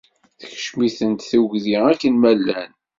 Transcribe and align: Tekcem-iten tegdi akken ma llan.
Tekcem-iten 0.39 1.11
tegdi 1.17 1.75
akken 1.91 2.13
ma 2.17 2.31
llan. 2.37 2.71